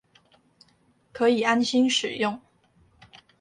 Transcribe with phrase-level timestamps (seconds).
[1.11, 2.41] 可以安心使用